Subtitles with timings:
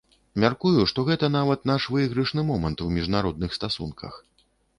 [0.43, 4.13] Мяркую, што гэта нават наш выйгрышны момант у міжнародных стасунках.